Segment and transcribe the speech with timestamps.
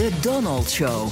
[0.00, 1.08] De Donald Show.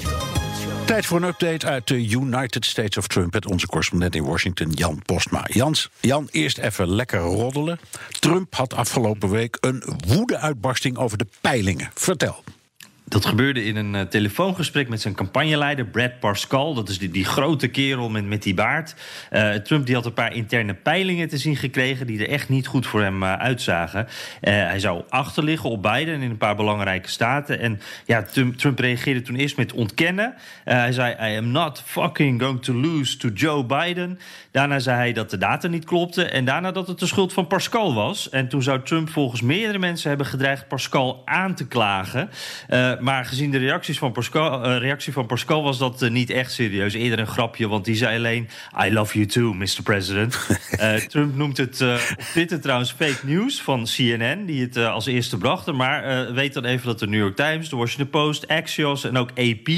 [0.86, 3.32] Tijd voor een update uit de United States of Trump...
[3.32, 5.44] met onze correspondent in Washington, Jan Postma.
[5.46, 7.79] Jans, Jan, eerst even lekker roddelen.
[8.21, 11.90] Trump had afgelopen week een woede-uitbarsting over de peilingen.
[11.94, 12.43] Vertel.
[13.08, 16.75] Dat gebeurde in een uh, telefoongesprek met zijn campagneleider Brad Pascal.
[16.75, 18.94] Dat is die, die grote kerel met, met die baard.
[19.32, 22.07] Uh, Trump die had een paar interne peilingen te zien gekregen...
[22.07, 24.07] die er echt niet goed voor hem uh, uitzagen.
[24.40, 27.61] hij zou achterliggen op Biden in een paar belangrijke staten.
[27.61, 30.35] En ja, Trump, Trump reageerde toen eerst met ontkennen.
[30.64, 34.18] hij zei, I am not fucking going to lose to Joe Biden.
[34.50, 36.24] Daarna zei hij dat de data niet klopte.
[36.24, 38.28] En daarna dat het de schuld van Pascal was.
[38.28, 40.68] En toen zou Trump volgens meerdere mensen hebben gedreigd...
[40.68, 42.30] Pascal aan te klagen
[43.00, 46.52] maar gezien de reacties van Pascal, uh, reactie van Pascal was dat uh, niet echt
[46.52, 46.94] serieus.
[46.94, 48.48] Eerder een grapje, want die zei alleen...
[48.84, 49.82] I love you too, Mr.
[49.82, 50.38] President.
[51.08, 54.44] Trump noemt het op Twitter trouwens fake news van CNN...
[54.46, 55.77] die het als eerste brachten.
[55.77, 58.48] Maar weet dan even dat de New York Times, de Washington Post...
[58.48, 59.68] Axios en ook AP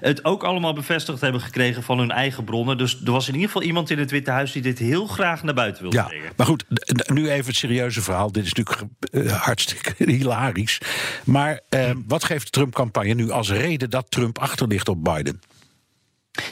[0.00, 1.82] het ook allemaal bevestigd hebben gekregen...
[1.82, 2.78] van hun eigen bronnen.
[2.78, 4.52] Dus er was in ieder geval iemand in het Witte Huis...
[4.52, 6.32] die dit heel graag naar buiten wilde ja, brengen.
[6.36, 6.64] Maar goed,
[7.06, 8.32] nu even het serieuze verhaal.
[8.32, 8.90] Dit is natuurlijk
[9.30, 10.80] hartstikke hilarisch.
[11.24, 11.60] Maar
[12.06, 15.40] wat geeft Trump campagne nu als reden dat Trump achterligt op Biden?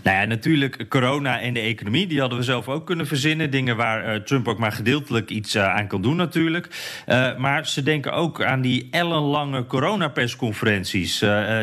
[0.02, 3.50] Nou ja, natuurlijk corona en de economie, die hadden we zelf ook kunnen verzinnen.
[3.50, 6.68] Dingen waar uh, Trump ook maar gedeeltelijk iets uh, aan kan doen natuurlijk.
[7.06, 11.18] Uh, maar ze denken ook aan die ellenlange coronapersconferenties...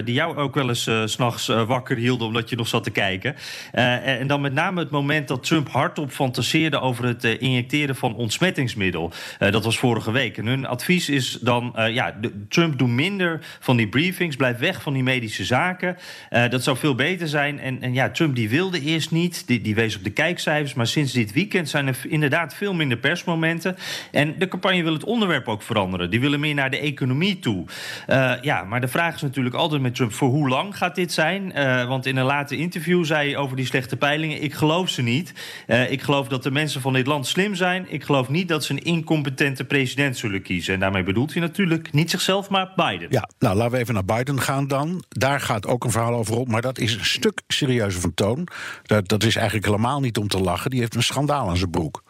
[0.05, 3.35] die jou ook wel eens s s'nachts wakker hielden omdat je nog zat te kijken.
[3.71, 6.79] en dan met name het moment dat Trump hardop fantaseerde...
[6.79, 9.11] over het injecteren van ontsmettingsmiddel.
[9.37, 10.37] dat was vorige week.
[10.37, 14.35] En hun advies is dan, ja, Trump doe minder van die briefings...
[14.35, 15.97] blijf weg van die medische zaken.
[16.29, 17.59] dat zou veel beter zijn.
[17.59, 20.73] En, en ja, Trump die wilde eerst niet, die, die wees op de kijkcijfers...
[20.73, 23.77] maar sinds dit weekend zijn er inderdaad veel minder persmomenten.
[24.11, 26.09] En de campagne wil het onderwerp ook veranderen.
[26.09, 27.65] Die willen meer naar de economie toe.
[28.07, 30.13] Uh, ja, maar de vraag is natuurlijk altijd met Trump...
[30.13, 31.51] voor hoe lang gaat dit zijn?
[31.55, 34.43] Uh, want in een later interview zei hij over die slechte peilingen...
[34.43, 35.33] ik geloof ze niet.
[35.67, 37.85] Uh, ik geloof dat de mensen van dit land slim zijn.
[37.89, 40.73] Ik geloof niet dat ze een incompetente president zullen kiezen.
[40.73, 43.07] En daarmee bedoelt hij natuurlijk niet zichzelf, maar Biden.
[43.09, 45.03] Ja, nou laten we even naar Biden gaan dan.
[45.09, 48.47] Daar gaat ook een verhaal over op, maar dat is een stuk serieuzer van toon.
[48.83, 50.69] Dat, dat is eigenlijk helemaal niet om te lachen.
[50.69, 52.03] Die heeft een schandaal aan zijn broek.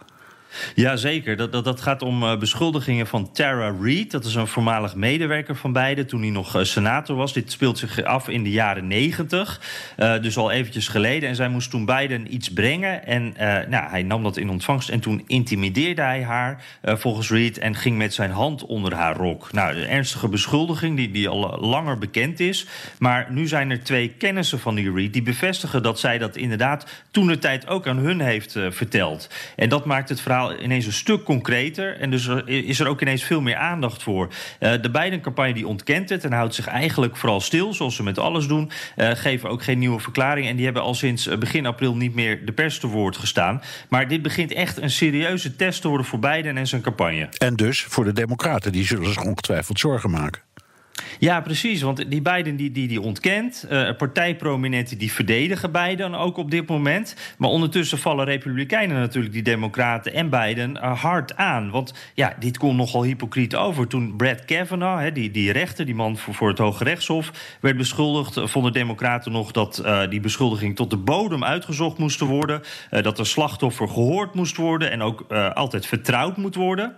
[0.75, 4.11] Jazeker, dat, dat, dat gaat om uh, beschuldigingen van Tara Reid.
[4.11, 7.33] Dat is een voormalig medewerker van beide toen hij nog uh, senator was.
[7.33, 9.61] Dit speelt zich af in de jaren negentig,
[9.97, 11.29] uh, dus al eventjes geleden.
[11.29, 13.05] En zij moest toen Biden iets brengen.
[13.05, 13.33] En
[13.69, 17.57] nou, hij nam dat in ontvangst en toen intimideerde hij haar volgens Reid...
[17.57, 19.51] en ging met zijn hand onder haar rok.
[19.51, 22.67] Nou, een ernstige beschuldiging die, die al langer bekend is.
[22.99, 26.85] Maar nu zijn er twee kennissen van die Reid die bevestigen dat zij dat inderdaad...
[27.11, 29.29] toen de tijd ook aan hun heeft verteld.
[29.55, 31.99] En dat maakt het verhaal ineens een stuk concreter.
[31.99, 34.27] En dus is er ook ineens veel meer aandacht voor.
[34.59, 38.19] Uh, de Biden-campagne die ontkent het en houdt zich eigenlijk vooral stil, zoals ze met
[38.19, 38.71] alles doen.
[38.95, 40.47] Uh, geven ook geen nieuwe verklaring.
[40.47, 43.61] En die hebben al sinds eh, begin april niet meer de pers te woord gestaan.
[43.89, 47.29] Maar dit begint echt een serieuze test te worden voor Biden en zijn campagne.
[47.37, 50.41] En dus voor de Democraten, die zullen zich ongetwijfeld zorgen maken.
[51.21, 51.81] Ja, precies.
[51.81, 53.65] Want die Biden die, die, die ontkent.
[53.71, 57.15] Uh, partijprominenten die verdedigen Biden ook op dit moment.
[57.37, 61.69] Maar ondertussen vallen Republikeinen natuurlijk die Democraten en Biden hard aan.
[61.69, 63.87] Want ja, dit komt nogal hypocriet over.
[63.87, 68.37] Toen Brad Kavanaugh, die, die rechter, die man voor, voor het Hoge Rechtshof, werd beschuldigd,
[68.37, 72.61] uh, vonden Democraten nog dat die beschuldiging tot de bodem uitgezocht moest worden.
[72.89, 75.21] dat de slachtoffer gehoord moest worden en ook
[75.53, 76.95] altijd vertrouwd moet worden.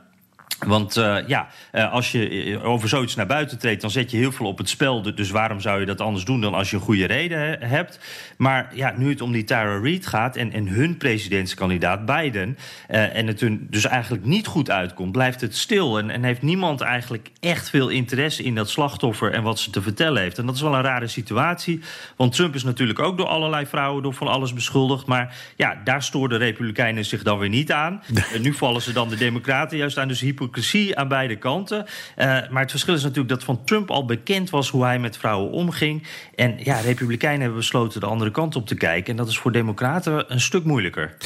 [0.60, 4.18] Want uh, ja, uh, als je eh, over zoiets naar buiten treedt, dan zet je
[4.18, 5.16] heel veel op het spel.
[5.16, 8.00] Dus waarom zou je dat anders doen dan als je een goede reden he hebt?
[8.38, 12.58] Maar ja, nu het om die Tara Reid gaat en, en hun presidentskandidaat Biden...
[12.90, 15.98] Uh, en het hun dus eigenlijk niet goed uitkomt, blijft het stil.
[15.98, 19.82] En, en heeft niemand eigenlijk echt veel interesse in dat slachtoffer en wat ze te
[19.82, 20.38] vertellen heeft.
[20.38, 21.80] En dat is wel een rare situatie.
[22.16, 25.06] Want Trump is natuurlijk ook door allerlei vrouwen door van alles beschuldigd.
[25.06, 28.02] Maar ja, daar stoorden Republikeinen zich dan weer niet aan.
[28.34, 30.08] En nu vallen ze dan de Democraten juist aan.
[30.08, 31.86] Dus hypocrisie aan beide kanten.
[32.18, 35.18] Uh, maar het verschil is natuurlijk dat van Trump al bekend was hoe hij met
[35.18, 36.04] vrouwen omging.
[36.36, 39.12] En ja, Republikeinen hebben besloten de andere kant op te kijken.
[39.12, 41.18] En dat is voor Democraten een stuk moeilijker.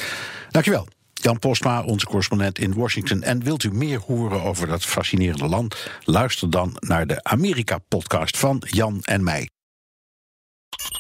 [0.50, 0.88] Dankjewel.
[1.14, 3.24] Jan Postma, onze correspondent in Washington.
[3.24, 5.90] En wilt u meer horen over dat fascinerende land?
[6.04, 9.50] Luister dan naar de Amerika-podcast van Jan en mij.